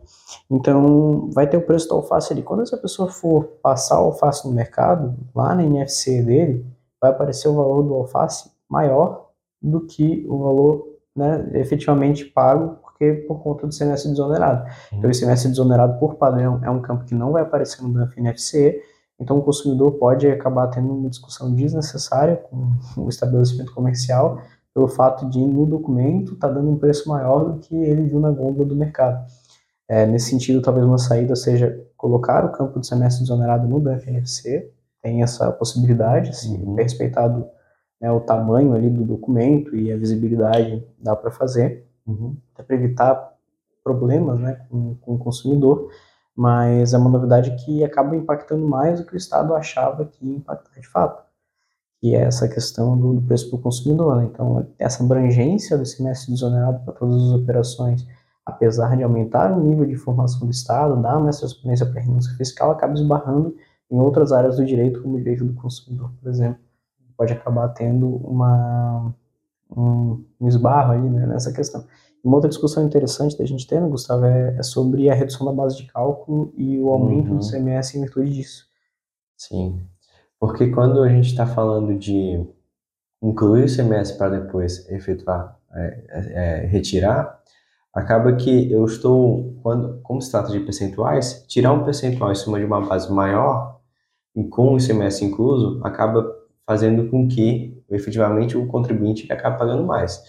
Então, 0.49 1.29
vai 1.31 1.47
ter 1.47 1.57
o 1.57 1.61
preço 1.61 1.87
do 1.87 1.95
alface 1.95 2.33
ali. 2.33 2.41
Quando 2.41 2.63
essa 2.63 2.77
pessoa 2.77 3.09
for 3.09 3.43
passar 3.61 4.01
o 4.01 4.05
alface 4.05 4.47
no 4.47 4.53
mercado, 4.53 5.15
lá 5.35 5.53
na 5.53 5.63
NFC 5.63 6.23
dele, 6.23 6.65
vai 7.01 7.11
aparecer 7.11 7.47
o 7.47 7.55
valor 7.55 7.83
do 7.83 7.93
alface 7.93 8.54
maior 8.75 9.29
do 9.61 9.81
que 9.81 10.25
o 10.27 10.37
valor 10.37 10.87
né, 11.15 11.49
efetivamente 11.53 12.25
pago, 12.25 12.75
porque 12.81 13.13
por 13.27 13.41
conta 13.41 13.65
do 13.65 13.75
CMS 13.75 14.03
desonerado. 14.03 14.65
Uhum. 14.91 14.97
Então, 14.97 15.09
o 15.09 15.13
CMS 15.17 15.43
desonerado, 15.45 15.97
por 15.97 16.15
padrão, 16.15 16.59
é 16.61 16.69
um 16.69 16.81
campo 16.81 17.05
que 17.05 17.15
não 17.15 17.31
vai 17.31 17.43
aparecer 17.43 17.81
no 17.81 18.09
NFC, 18.17 18.81
então 19.17 19.37
o 19.37 19.41
consumidor 19.41 19.93
pode 19.93 20.27
acabar 20.27 20.67
tendo 20.67 20.93
uma 20.93 21.09
discussão 21.09 21.53
desnecessária 21.53 22.35
com 22.35 23.01
o 23.01 23.07
estabelecimento 23.07 23.73
comercial 23.73 24.41
pelo 24.73 24.89
fato 24.89 25.29
de, 25.29 25.39
no 25.39 25.65
documento, 25.65 26.33
estar 26.33 26.49
tá 26.49 26.53
dando 26.53 26.69
um 26.69 26.77
preço 26.77 27.07
maior 27.07 27.45
do 27.45 27.59
que 27.59 27.73
ele 27.73 28.03
viu 28.03 28.19
na 28.19 28.29
gôndola 28.29 28.65
do 28.65 28.75
mercado. 28.75 29.25
É, 29.87 30.05
nesse 30.05 30.31
sentido, 30.31 30.61
talvez 30.61 30.85
uma 30.85 30.97
saída 30.97 31.33
seja 31.33 31.81
colocar 31.95 32.43
o 32.43 32.51
campo 32.51 32.79
de 32.79 32.87
semestre 32.87 33.21
desonerado 33.21 33.67
no 33.69 33.79
DANF 33.79 34.05
NFC, 34.09 34.69
tem 35.01 35.23
essa 35.23 35.49
possibilidade, 35.51 36.35
se 36.35 36.49
uhum. 36.49 36.77
é 36.77 36.83
respeitado 36.83 37.47
né, 37.99 38.11
o 38.11 38.19
tamanho 38.19 38.73
ali 38.73 38.89
do 38.89 39.03
documento 39.03 39.75
e 39.75 39.91
a 39.91 39.97
visibilidade 39.97 40.85
dá 40.99 41.15
para 41.15 41.31
fazer, 41.31 41.87
uhum. 42.05 42.35
até 42.53 42.63
para 42.63 42.75
evitar 42.75 43.33
problemas 43.83 44.39
né, 44.39 44.65
com, 44.69 44.95
com 44.95 45.15
o 45.15 45.19
consumidor, 45.19 45.89
mas 46.35 46.93
é 46.93 46.97
uma 46.97 47.09
novidade 47.09 47.55
que 47.63 47.83
acaba 47.83 48.15
impactando 48.15 48.67
mais 48.67 48.99
do 48.99 49.05
que 49.05 49.13
o 49.13 49.17
Estado 49.17 49.55
achava 49.55 50.05
que 50.05 50.25
ia 50.25 50.37
impactar 50.37 50.79
de 50.79 50.87
fato, 50.87 51.23
que 52.01 52.13
é 52.13 52.21
essa 52.21 52.47
questão 52.47 52.97
do, 52.97 53.13
do 53.13 53.21
preço 53.21 53.49
para 53.49 53.59
o 53.59 53.61
consumidor. 53.61 54.17
Né? 54.17 54.25
Então, 54.25 54.67
essa 54.77 55.03
abrangência 55.03 55.77
do 55.77 55.85
semestre 55.85 56.33
desonerado 56.33 56.83
para 56.83 56.93
todas 56.93 57.15
as 57.15 57.31
operações, 57.31 58.05
apesar 58.45 58.97
de 58.97 59.03
aumentar 59.03 59.51
o 59.51 59.61
nível 59.61 59.85
de 59.85 59.93
informação 59.93 60.45
do 60.45 60.51
Estado, 60.51 61.01
dar 61.01 61.19
mais 61.19 61.39
transparência 61.39 61.85
para 61.85 62.01
a 62.01 62.03
renúncia 62.03 62.35
fiscal, 62.35 62.71
acaba 62.71 62.93
esbarrando 62.93 63.55
em 63.89 63.99
outras 63.99 64.31
áreas 64.31 64.57
do 64.57 64.65
direito, 64.65 65.01
como 65.01 65.15
o 65.15 65.17
direito 65.19 65.45
do 65.45 65.53
consumidor, 65.53 66.11
por 66.21 66.29
exemplo 66.29 66.64
pode 67.15 67.33
acabar 67.33 67.69
tendo 67.69 68.07
uma, 68.07 69.13
um, 69.75 70.23
um 70.39 70.47
esbarro 70.47 70.93
aí 70.93 71.09
né, 71.09 71.25
nessa 71.25 71.51
questão. 71.51 71.85
Uma 72.23 72.37
outra 72.37 72.49
discussão 72.49 72.83
interessante 72.83 73.37
da 73.37 73.45
gente 73.45 73.67
ter, 73.67 73.79
né, 73.79 73.87
Gustavo, 73.87 74.25
é, 74.25 74.57
é, 74.57 74.63
sobre 74.63 75.09
a 75.09 75.13
redução 75.13 75.45
da 75.45 75.53
base 75.53 75.77
de 75.77 75.85
cálculo 75.85 76.51
e 76.57 76.79
o 76.79 76.89
aumento 76.89 77.31
uhum. 77.31 77.37
do 77.37 77.47
CMS 77.47 77.95
em 77.95 78.01
virtude 78.01 78.33
disso. 78.33 78.65
Sim, 79.37 79.79
porque 80.39 80.67
quando 80.71 81.03
a 81.03 81.09
gente 81.09 81.27
está 81.27 81.45
falando 81.45 81.95
de 81.97 82.43
incluir 83.21 83.65
o 83.65 83.75
CMS 83.75 84.11
para 84.13 84.39
depois 84.39 84.89
efetuar, 84.89 85.59
é, 85.73 86.03
é, 86.09 86.63
é, 86.63 86.65
retirar, 86.65 87.41
acaba 87.93 88.33
que 88.33 88.71
eu 88.71 88.85
estou, 88.85 89.55
quando, 89.61 90.01
como 90.01 90.21
se 90.21 90.31
trata 90.31 90.51
de 90.51 90.59
percentuais, 90.61 91.45
tirar 91.47 91.73
um 91.73 91.83
percentual 91.83 92.31
em 92.31 92.35
cima 92.35 92.59
de 92.59 92.65
uma 92.65 92.81
base 92.81 93.11
maior 93.11 93.79
e 94.35 94.43
com 94.45 94.73
o 94.73 94.77
ICMS 94.77 95.23
incluso, 95.23 95.79
acaba 95.83 96.34
fazendo 96.65 97.09
com 97.09 97.27
que 97.27 97.81
efetivamente 97.89 98.57
o 98.57 98.65
contribuinte 98.67 99.31
acabe 99.31 99.57
pagando 99.57 99.83
mais. 99.83 100.21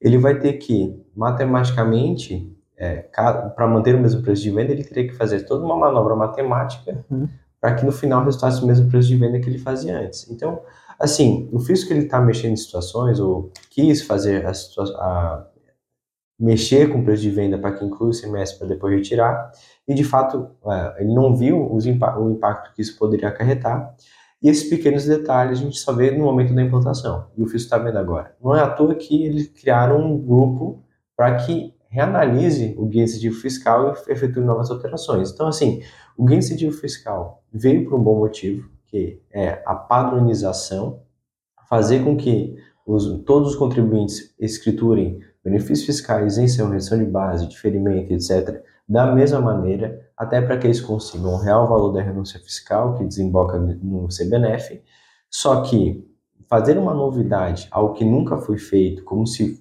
Ele 0.00 0.18
vai 0.18 0.38
ter 0.38 0.54
que, 0.54 0.98
matematicamente, 1.14 2.50
é, 2.76 2.96
para 3.54 3.68
manter 3.68 3.94
o 3.94 4.00
mesmo 4.00 4.22
preço 4.22 4.42
de 4.42 4.50
venda, 4.50 4.72
ele 4.72 4.84
teria 4.84 5.06
que 5.08 5.14
fazer 5.14 5.42
toda 5.42 5.64
uma 5.64 5.76
manobra 5.76 6.16
matemática 6.16 7.04
uhum. 7.10 7.28
para 7.60 7.74
que 7.74 7.84
no 7.84 7.92
final 7.92 8.24
resultasse 8.24 8.62
o 8.62 8.66
mesmo 8.66 8.90
preço 8.90 9.08
de 9.08 9.16
venda 9.16 9.38
que 9.38 9.48
ele 9.48 9.58
fazia 9.58 9.98
antes. 9.98 10.28
Então, 10.30 10.60
assim, 10.98 11.48
o 11.52 11.60
fisco 11.60 11.92
ele 11.92 12.04
está 12.04 12.20
mexendo 12.20 12.52
em 12.52 12.56
situações, 12.56 13.20
ou 13.20 13.52
quis 13.70 14.02
fazer 14.02 14.44
a, 14.46 14.50
a 14.50 15.46
mexer 16.40 16.90
com 16.90 17.00
o 17.00 17.04
preço 17.04 17.22
de 17.22 17.30
venda 17.30 17.56
para 17.58 17.72
que 17.72 17.84
inclua 17.84 18.10
o 18.10 18.12
semestre 18.12 18.58
para 18.58 18.68
depois 18.68 18.94
retirar, 18.94 19.52
e 19.86 19.94
de 19.94 20.02
fato 20.02 20.48
é, 20.66 21.02
ele 21.02 21.14
não 21.14 21.36
viu 21.36 21.72
os, 21.72 21.86
o 21.86 22.30
impacto 22.30 22.74
que 22.74 22.82
isso 22.82 22.98
poderia 22.98 23.28
acarretar, 23.28 23.94
e 24.42 24.48
esses 24.48 24.68
pequenos 24.68 25.04
detalhes 25.04 25.60
a 25.60 25.62
gente 25.62 25.78
só 25.78 25.92
vê 25.92 26.10
no 26.10 26.24
momento 26.24 26.52
da 26.52 26.62
implantação. 26.62 27.26
E 27.36 27.42
o 27.42 27.46
FISO 27.46 27.64
está 27.64 27.78
vendo 27.78 27.96
agora. 27.96 28.34
Não 28.42 28.56
é 28.56 28.60
à 28.60 28.68
toa 28.68 28.94
que 28.94 29.24
eles 29.24 29.46
criaram 29.48 30.00
um 30.00 30.18
grupo 30.18 30.82
para 31.16 31.36
que 31.36 31.72
reanalise 31.88 32.74
o 32.76 32.86
guia 32.86 33.04
incentivo 33.04 33.36
fiscal 33.36 33.94
e 34.08 34.12
efetue 34.12 34.42
novas 34.42 34.70
alterações. 34.70 35.30
Então, 35.30 35.46
assim, 35.46 35.82
o 36.16 36.24
guia 36.24 36.38
incentivo 36.38 36.72
fiscal 36.72 37.44
veio 37.52 37.84
por 37.88 38.00
um 38.00 38.02
bom 38.02 38.18
motivo, 38.18 38.68
que 38.86 39.22
é 39.30 39.62
a 39.64 39.74
padronização, 39.74 41.00
fazer 41.68 42.02
com 42.02 42.16
que 42.16 42.56
os, 42.84 43.22
todos 43.24 43.50
os 43.50 43.56
contribuintes 43.56 44.34
escriturem 44.40 45.20
benefícios 45.44 45.84
fiscais 45.86 46.38
em 46.38 46.48
seu 46.48 46.68
redução 46.68 46.98
de 46.98 47.04
base, 47.04 47.46
diferimento, 47.46 48.12
etc., 48.12 48.62
da 48.88 49.14
mesma 49.14 49.40
maneira, 49.40 50.10
até 50.22 50.40
para 50.40 50.56
que 50.56 50.66
eles 50.66 50.80
consigam 50.80 51.34
o 51.34 51.38
real 51.38 51.68
valor 51.68 51.92
da 51.92 52.00
renúncia 52.00 52.38
fiscal 52.38 52.94
que 52.94 53.04
desemboca 53.04 53.58
no 53.58 54.06
CBNF, 54.06 54.80
só 55.28 55.62
que 55.62 56.08
fazer 56.48 56.78
uma 56.78 56.94
novidade, 56.94 57.66
algo 57.70 57.94
que 57.94 58.04
nunca 58.04 58.38
foi 58.38 58.56
feito, 58.56 59.02
como 59.02 59.26
se 59.26 59.60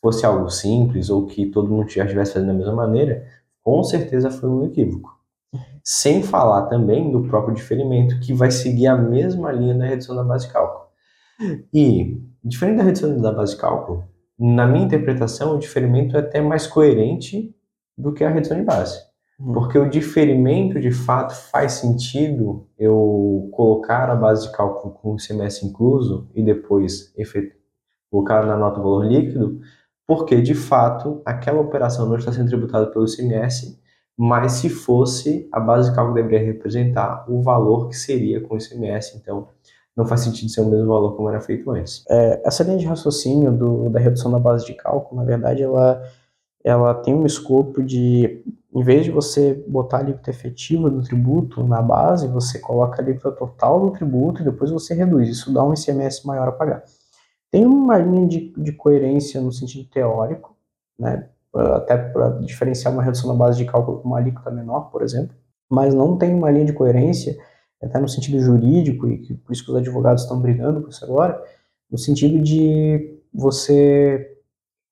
fosse 0.00 0.24
algo 0.24 0.48
simples 0.48 1.10
ou 1.10 1.26
que 1.26 1.46
todo 1.46 1.68
mundo 1.68 1.90
já 1.90 2.04
estivesse 2.04 2.34
fazendo 2.34 2.48
da 2.48 2.54
mesma 2.54 2.74
maneira, 2.74 3.26
com 3.62 3.82
certeza 3.82 4.30
foi 4.30 4.48
um 4.48 4.64
equívoco. 4.64 5.10
Sem 5.82 6.22
falar 6.22 6.66
também 6.66 7.10
do 7.10 7.22
próprio 7.22 7.54
diferimento, 7.54 8.20
que 8.20 8.32
vai 8.32 8.50
seguir 8.50 8.86
a 8.86 8.96
mesma 8.96 9.50
linha 9.50 9.74
da 9.74 9.86
redução 9.86 10.14
da 10.14 10.22
base 10.22 10.46
de 10.46 10.52
cálculo. 10.52 10.86
E, 11.72 12.22
diferente 12.44 12.78
da 12.78 12.84
redução 12.84 13.20
da 13.20 13.32
base 13.32 13.54
de 13.54 13.60
cálculo, 13.60 14.04
na 14.38 14.66
minha 14.66 14.84
interpretação, 14.84 15.56
o 15.56 15.58
diferimento 15.58 16.16
é 16.16 16.20
até 16.20 16.40
mais 16.40 16.66
coerente 16.66 17.54
do 17.96 18.12
que 18.12 18.22
a 18.22 18.30
redução 18.30 18.56
de 18.56 18.62
base. 18.62 19.05
Porque 19.38 19.78
o 19.78 19.88
diferimento, 19.88 20.80
de 20.80 20.90
fato, 20.90 21.34
faz 21.34 21.72
sentido 21.72 22.66
eu 22.78 23.50
colocar 23.52 24.08
a 24.08 24.16
base 24.16 24.46
de 24.46 24.52
cálculo 24.56 24.94
com 24.94 25.12
o 25.12 25.16
CMS 25.16 25.62
incluso 25.62 26.28
e 26.34 26.42
depois 26.42 27.12
colocar 28.10 28.46
na 28.46 28.56
nota 28.56 28.80
o 28.80 28.82
valor 28.82 29.04
líquido, 29.04 29.60
porque, 30.06 30.40
de 30.40 30.54
fato, 30.54 31.20
aquela 31.24 31.60
operação 31.60 32.08
não 32.08 32.16
está 32.16 32.32
sendo 32.32 32.48
tributada 32.48 32.86
pelo 32.86 33.04
ICMS, 33.04 33.78
mas 34.16 34.52
se 34.52 34.70
fosse, 34.70 35.48
a 35.52 35.60
base 35.60 35.90
de 35.90 35.94
cálculo 35.94 36.14
deveria 36.14 36.46
representar 36.46 37.26
o 37.28 37.42
valor 37.42 37.88
que 37.88 37.96
seria 37.96 38.40
com 38.40 38.54
o 38.54 38.58
ICMS. 38.58 39.18
Então, 39.18 39.48
não 39.94 40.06
faz 40.06 40.22
sentido 40.22 40.50
ser 40.50 40.60
o 40.62 40.70
mesmo 40.70 40.86
valor 40.86 41.14
como 41.16 41.28
era 41.28 41.40
feito 41.40 41.70
antes. 41.70 42.04
É, 42.08 42.40
essa 42.46 42.62
linha 42.62 42.78
de 42.78 42.86
raciocínio 42.86 43.52
do, 43.52 43.90
da 43.90 43.98
redução 43.98 44.30
da 44.30 44.38
base 44.38 44.64
de 44.64 44.74
cálculo, 44.74 45.20
na 45.20 45.26
verdade, 45.26 45.62
ela, 45.62 46.02
ela 46.64 46.94
tem 46.94 47.14
um 47.14 47.26
escopo 47.26 47.82
de, 47.82 48.42
em 48.76 48.82
vez 48.82 49.06
de 49.06 49.10
você 49.10 49.54
botar 49.66 49.96
a 49.96 50.00
alíquota 50.00 50.28
efetiva 50.28 50.90
do 50.90 51.02
tributo 51.02 51.66
na 51.66 51.80
base, 51.80 52.28
você 52.28 52.58
coloca 52.58 53.00
a 53.00 53.02
alíquota 53.02 53.34
total 53.34 53.80
do 53.80 53.90
tributo 53.90 54.42
e 54.42 54.44
depois 54.44 54.70
você 54.70 54.92
reduz. 54.92 55.30
Isso 55.30 55.50
dá 55.50 55.64
um 55.64 55.72
ICMS 55.72 56.26
maior 56.26 56.46
a 56.46 56.52
pagar. 56.52 56.84
Tem 57.50 57.64
uma 57.64 57.96
linha 57.96 58.26
de, 58.28 58.52
de 58.54 58.72
coerência 58.72 59.40
no 59.40 59.50
sentido 59.50 59.88
teórico, 59.88 60.54
né, 60.98 61.26
até 61.54 61.96
para 61.96 62.28
diferenciar 62.40 62.92
uma 62.92 63.02
redução 63.02 63.30
da 63.30 63.34
base 63.34 63.56
de 63.56 63.64
cálculo 63.64 64.00
com 64.00 64.08
uma 64.08 64.18
alíquota 64.18 64.50
menor, 64.50 64.90
por 64.90 65.00
exemplo, 65.00 65.34
mas 65.70 65.94
não 65.94 66.18
tem 66.18 66.34
uma 66.34 66.50
linha 66.50 66.66
de 66.66 66.74
coerência 66.74 67.34
até 67.82 67.98
no 67.98 68.06
sentido 68.06 68.38
jurídico, 68.40 69.08
e 69.08 69.34
por 69.38 69.54
isso 69.54 69.64
que 69.64 69.70
os 69.70 69.76
advogados 69.78 70.24
estão 70.24 70.38
brigando 70.38 70.82
com 70.82 70.90
isso 70.90 71.02
agora, 71.02 71.42
no 71.90 71.96
sentido 71.96 72.42
de 72.42 73.22
você 73.32 74.35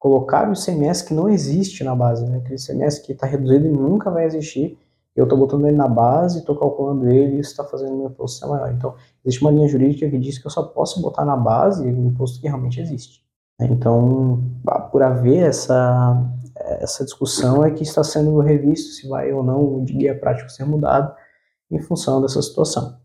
colocar 0.04 0.46
o 0.46 0.52
ICMS 0.52 1.02
que 1.02 1.14
não 1.14 1.30
existe 1.30 1.82
na 1.82 1.94
base, 1.94 2.26
né? 2.26 2.36
aquele 2.36 2.60
ICMS 2.60 3.00
que 3.00 3.12
está 3.12 3.26
reduzido 3.26 3.66
e 3.66 3.70
nunca 3.70 4.10
vai 4.10 4.26
existir, 4.26 4.78
eu 5.16 5.24
estou 5.24 5.38
botando 5.38 5.66
ele 5.66 5.78
na 5.78 5.88
base, 5.88 6.40
estou 6.40 6.54
calculando 6.54 7.08
ele 7.08 7.36
e 7.36 7.40
isso 7.40 7.52
está 7.52 7.64
fazendo 7.64 7.96
meu 7.96 8.08
imposto 8.08 8.38
ser 8.38 8.46
maior. 8.46 8.70
Então, 8.70 8.94
existe 9.24 9.40
uma 9.40 9.50
linha 9.50 9.66
jurídica 9.66 10.06
que 10.10 10.18
diz 10.18 10.36
que 10.36 10.46
eu 10.46 10.50
só 10.50 10.62
posso 10.62 11.00
botar 11.00 11.24
na 11.24 11.38
base 11.38 11.86
o 11.86 12.06
imposto 12.06 12.38
que 12.38 12.46
realmente 12.46 12.82
existe. 12.82 13.24
Né? 13.58 13.66
Então, 13.70 14.44
por 14.92 15.02
haver 15.02 15.38
essa, 15.38 16.22
essa 16.54 17.02
discussão 17.02 17.64
é 17.64 17.70
que 17.70 17.82
está 17.82 18.04
sendo 18.04 18.38
revisto 18.40 18.90
se 18.92 19.08
vai 19.08 19.32
ou 19.32 19.42
não 19.42 19.62
o 19.62 19.80
guia 19.84 20.14
prático 20.14 20.50
ser 20.50 20.66
mudado, 20.66 21.14
em 21.70 21.80
função 21.80 22.20
dessa 22.20 22.42
situação. 22.42 22.98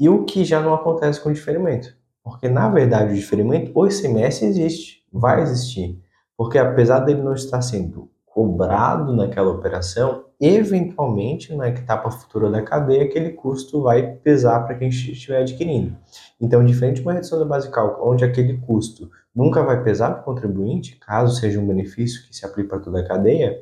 E 0.00 0.08
o 0.08 0.24
que 0.24 0.42
já 0.42 0.62
não 0.62 0.72
acontece 0.72 1.20
com 1.20 1.28
o 1.28 1.34
diferimento. 1.34 1.94
Porque, 2.24 2.48
na 2.48 2.66
verdade, 2.70 3.12
o 3.12 3.14
diferimento, 3.14 3.72
o 3.74 3.86
ICMS 3.86 4.42
existe, 4.46 5.04
vai 5.12 5.42
existir. 5.42 6.00
Porque, 6.36 6.58
apesar 6.58 7.00
dele 7.00 7.22
não 7.22 7.32
estar 7.32 7.62
sendo 7.62 8.10
cobrado 8.26 9.16
naquela 9.16 9.50
operação, 9.50 10.26
eventualmente, 10.38 11.54
na 11.54 11.68
etapa 11.68 12.10
futura 12.10 12.50
da 12.50 12.60
cadeia, 12.60 13.04
aquele 13.04 13.30
custo 13.30 13.82
vai 13.82 14.12
pesar 14.16 14.60
para 14.60 14.74
quem 14.74 14.88
estiver 14.88 15.40
adquirindo. 15.40 15.96
Então, 16.38 16.64
diferente 16.64 16.96
de 16.96 17.02
uma 17.02 17.14
redução 17.14 17.42
de 17.42 17.70
cálculo, 17.70 18.12
onde 18.12 18.24
aquele 18.24 18.58
custo 18.58 19.10
nunca 19.34 19.62
vai 19.62 19.82
pesar 19.82 20.10
para 20.10 20.20
o 20.20 20.24
contribuinte, 20.24 20.96
caso 20.96 21.34
seja 21.40 21.58
um 21.58 21.66
benefício 21.66 22.26
que 22.26 22.36
se 22.36 22.44
aplique 22.44 22.68
para 22.68 22.80
toda 22.80 23.00
a 23.00 23.08
cadeia, 23.08 23.58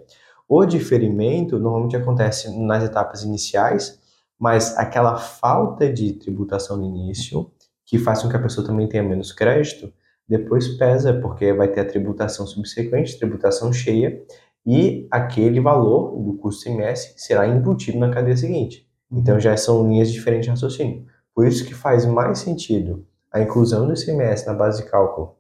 o 0.49 0.65
diferimento 0.67 1.59
normalmente 1.59 1.97
acontece 1.97 2.51
nas 2.61 2.83
etapas 2.83 3.23
iniciais, 3.23 4.01
mas 4.39 4.77
aquela 4.77 5.17
falta 5.17 5.91
de 5.91 6.15
tributação 6.15 6.77
no 6.77 6.85
início, 6.85 7.51
que 7.87 7.99
faz 7.99 8.23
com 8.23 8.29
que 8.29 8.37
a 8.37 8.43
pessoa 8.43 8.67
também 8.67 8.89
tenha 8.89 9.03
menos 9.03 9.33
crédito, 9.33 9.93
depois 10.29 10.69
pesa, 10.69 11.13
porque 11.13 11.53
vai 11.53 11.69
ter 11.69 11.81
a 11.81 11.85
tributação 11.85 12.47
subsequente, 12.47 13.19
tributação 13.19 13.73
cheia, 13.73 14.23
e 14.67 15.07
aquele 15.11 15.61
valor 15.61 16.19
do 16.23 16.35
custo 16.35 16.69
IMS 16.69 17.15
será 17.17 17.47
embutido 17.47 17.99
na 17.99 18.11
cadeia 18.11 18.37
seguinte. 18.37 18.89
Então 19.13 19.39
já 19.39 19.57
são 19.57 19.87
linhas 19.87 20.11
diferentes 20.11 20.47
de 20.47 20.51
raciocínio. 20.51 21.05
Por 21.35 21.47
isso 21.47 21.65
que 21.67 21.75
faz 21.75 22.07
mais 22.07 22.39
sentido 22.39 23.07
a 23.33 23.41
inclusão 23.41 23.87
do 23.87 23.93
ICMS 23.93 24.47
na 24.47 24.55
base 24.55 24.83
de 24.83 24.91
cálculo 24.91 25.37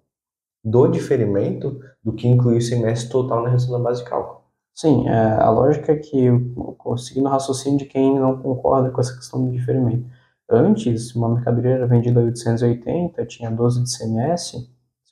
do 0.64 0.88
diferimento 0.88 1.79
do 2.03 2.12
que 2.12 2.26
incluir 2.26 2.57
o 2.57 2.59
ICMS 2.59 3.09
total 3.09 3.43
na 3.43 3.50
redução 3.50 3.73
da 3.73 3.79
base 3.79 4.03
de 4.03 4.09
cálculo. 4.09 4.45
Sim, 4.75 5.09
é, 5.09 5.14
a 5.14 5.50
lógica 5.50 5.93
é 5.93 5.97
que, 5.97 6.26
seguindo 6.97 7.26
o 7.26 7.31
raciocínio 7.31 7.79
de 7.79 7.85
quem 7.85 8.19
não 8.19 8.41
concorda 8.41 8.91
com 8.91 9.00
essa 9.00 9.14
questão 9.14 9.45
do 9.45 9.53
diferimento. 9.53 10.05
Antes, 10.51 11.15
uma 11.15 11.29
mercadoria 11.29 11.73
era 11.73 11.87
vendida 11.87 12.21
a 12.21 12.25
880, 12.25 13.25
tinha 13.27 13.51
12 13.51 13.83
de 13.83 13.97
CMS, 13.97 14.51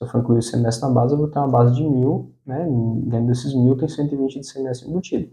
se 0.02 0.04
eu 0.04 0.06
for 0.06 0.20
incluir 0.20 0.38
o 0.40 0.42
CMS 0.42 0.80
na 0.80 0.90
base, 0.90 1.14
eu 1.14 1.18
vou 1.18 1.28
ter 1.28 1.38
uma 1.38 1.48
base 1.48 1.74
de 1.74 1.82
1000, 1.82 2.34
né? 2.44 2.66
dentro 3.06 3.26
desses 3.28 3.54
1000 3.54 3.76
tem 3.76 3.88
120 3.88 4.40
de 4.40 4.52
CMS 4.52 4.82
embutido. 4.82 5.32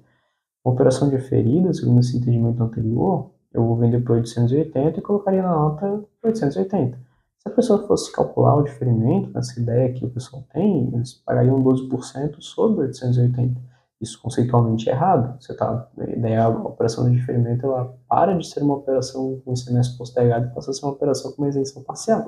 Uma 0.63 0.73
operação 0.73 1.09
diferida, 1.09 1.73
segundo 1.73 1.99
esse 1.99 2.17
entendimento 2.17 2.61
anterior, 2.61 3.31
eu 3.53 3.65
vou 3.65 3.75
vender 3.75 3.99
por 4.01 4.13
880 4.17 4.99
e 4.99 5.01
colocaria 5.01 5.41
na 5.41 5.51
nota 5.51 6.03
880. 6.23 6.97
Se 7.39 7.47
a 7.47 7.51
pessoa 7.51 7.87
fosse 7.87 8.11
calcular 8.11 8.55
o 8.55 8.63
diferimento, 8.63 9.31
nessa 9.33 9.59
ideia 9.59 9.93
que 9.93 10.05
o 10.05 10.09
pessoal 10.09 10.43
tem, 10.53 10.93
eles 10.93 11.13
pagariam 11.13 11.61
12% 11.63 12.35
sobre 12.39 12.85
880 12.85 13.68
isso 14.01 14.21
conceitualmente 14.21 14.89
é 14.89 14.93
errado. 14.93 15.41
Você 15.41 15.53
tá, 15.53 15.89
daí 15.95 16.35
a 16.35 16.47
operação 16.47 17.09
de 17.09 17.17
diferimento 17.17 17.65
ela 17.65 17.93
para 18.07 18.33
de 18.37 18.47
ser 18.47 18.63
uma 18.63 18.75
operação 18.75 19.41
com 19.43 19.53
ICMS 19.53 19.97
postergado 19.97 20.47
e 20.47 20.55
passa 20.55 20.71
a 20.71 20.73
ser 20.73 20.85
uma 20.85 20.93
operação 20.93 21.31
com 21.31 21.41
uma 21.41 21.49
isenção 21.49 21.83
parcial. 21.83 22.25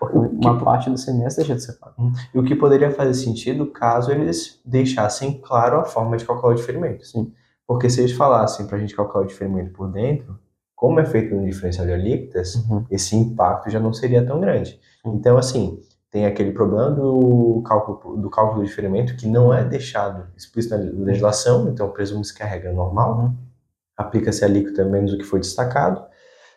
Uma 0.00 0.58
que, 0.58 0.64
parte 0.64 0.88
do 0.88 0.98
ICMS 0.98 1.36
deixa 1.36 1.54
de 1.54 1.62
ser 1.62 1.74
pago. 1.74 1.94
Uhum. 1.98 2.12
E 2.34 2.38
o 2.38 2.42
que 2.42 2.54
poderia 2.54 2.90
fazer 2.90 3.14
sentido 3.14 3.66
caso 3.66 4.10
eles 4.10 4.60
deixassem 4.64 5.40
claro 5.40 5.78
a 5.78 5.84
forma 5.84 6.16
de 6.16 6.24
calcular 6.24 6.52
o 6.52 6.56
diferimento. 6.56 7.06
Sim. 7.06 7.32
Porque 7.66 7.90
se 7.90 8.00
eles 8.00 8.12
falassem 8.12 8.66
para 8.66 8.76
a 8.76 8.80
gente 8.80 8.96
calcular 8.96 9.24
o 9.24 9.26
diferimento 9.26 9.72
por 9.72 9.90
dentro, 9.90 10.38
como 10.74 10.98
é 10.98 11.04
feito 11.04 11.34
no 11.34 11.44
diferencial 11.44 11.86
de 11.86 11.92
alíquotas, 11.92 12.56
uhum. 12.56 12.84
esse 12.90 13.14
impacto 13.14 13.70
já 13.70 13.78
não 13.78 13.92
seria 13.92 14.26
tão 14.26 14.40
grande. 14.40 14.80
Então, 15.04 15.36
assim, 15.36 15.78
tem 16.12 16.26
aquele 16.26 16.52
problema 16.52 16.90
do 16.90 17.62
cálculo, 17.66 18.18
do 18.18 18.28
cálculo 18.28 18.60
do 18.60 18.66
diferimento 18.66 19.16
que 19.16 19.26
não 19.26 19.52
é 19.52 19.64
deixado 19.64 20.28
explícito 20.36 20.76
na 20.76 21.04
legislação, 21.04 21.66
então 21.70 21.90
presume-se 21.90 22.34
que 22.34 22.42
a 22.42 22.46
regra 22.46 22.68
é 22.68 22.72
normal, 22.72 23.18
né? 23.18 23.34
aplica-se 23.96 24.44
a 24.44 24.46
alíquota 24.46 24.84
menos 24.84 25.14
o 25.14 25.18
que 25.18 25.24
foi 25.24 25.40
destacado. 25.40 26.04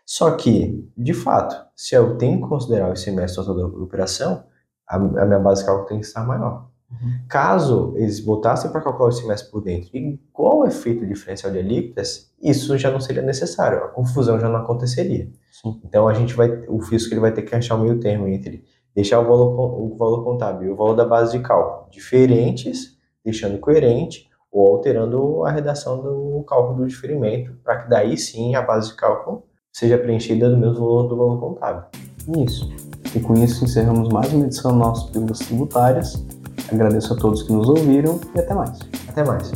Só 0.06 0.32
que, 0.32 0.88
de 0.96 1.14
fato, 1.14 1.56
se 1.74 1.96
eu 1.96 2.18
tenho 2.18 2.42
que 2.42 2.50
considerar 2.50 2.90
o 2.90 2.94
ICMS 2.94 3.36
total 3.36 3.56
da 3.56 3.66
operação, 3.66 4.44
a, 4.88 4.98
a 4.98 5.26
minha 5.26 5.40
base 5.40 5.62
de 5.62 5.68
cálculo 5.68 5.88
tem 5.88 6.00
que 6.02 6.06
estar 6.06 6.26
maior. 6.26 6.70
Uhum. 6.92 7.20
Caso 7.30 7.94
eles 7.96 8.20
botassem 8.20 8.70
para 8.72 8.82
calcular 8.82 9.10
o 9.10 9.12
ICMS 9.18 9.50
por 9.50 9.62
dentro, 9.62 9.90
igual 9.94 10.66
é 10.66 10.70
feito 10.70 11.06
o 11.06 11.08
diferencial 11.08 11.52
de 11.52 11.60
alíquotas, 11.60 12.30
isso 12.42 12.78
já 12.78 12.92
não 12.92 13.00
seria 13.00 13.24
necessário, 13.24 13.86
a 13.86 13.88
confusão 13.88 14.38
já 14.38 14.50
não 14.50 14.58
aconteceria. 14.58 15.32
Sim. 15.50 15.82
Então 15.86 16.10
a 16.10 16.14
gente 16.14 16.34
vai, 16.34 16.50
o 16.68 16.82
fisco 16.82 17.14
ele 17.14 17.22
vai 17.22 17.32
ter 17.32 17.44
que 17.44 17.56
achar 17.56 17.76
o 17.76 17.82
meio 17.82 18.00
termo 18.02 18.28
entre 18.28 18.66
deixar 18.96 19.20
o 19.20 19.26
valor, 19.26 19.82
o 19.82 19.96
valor 19.98 20.24
contábil 20.24 20.70
e 20.70 20.72
o 20.72 20.76
valor 20.76 20.96
da 20.96 21.06
base 21.06 21.38
de 21.38 21.44
cálculo 21.44 21.90
diferentes, 21.92 22.96
deixando 23.24 23.60
coerente 23.60 24.28
ou 24.52 24.68
alterando 24.68 25.44
a 25.44 25.52
redação 25.52 26.02
do 26.02 26.44
cálculo 26.48 26.78
do 26.78 26.88
diferimento, 26.88 27.54
para 27.64 27.84
que 27.84 27.90
daí 27.90 28.18
sim 28.18 28.56
a 28.56 28.62
base 28.62 28.90
de 28.90 28.96
cálculo 28.96 29.44
seja 29.74 29.98
preenchida 29.98 30.50
do 30.50 30.56
mesmo 30.56 30.80
valor 30.80 31.10
do 31.10 31.18
valor 31.18 31.40
contábil. 31.40 31.84
Isso. 32.46 32.70
E 33.14 33.20
com 33.20 33.34
isso 33.34 33.66
encerramos 33.66 34.08
mais 34.10 34.32
uma 34.32 34.46
edição 34.46 34.72
das 34.72 34.80
nossas 34.80 35.10
perguntas 35.10 35.40
tributárias. 35.40 36.26
Agradeço 36.72 37.14
a 37.14 37.18
todos 37.18 37.44
que 37.44 37.52
nos 37.52 37.68
ouviram 37.68 38.20
e 38.34 38.40
até 38.40 38.54
mais. 38.54 38.80
Até 39.10 39.24
mais. 39.24 39.52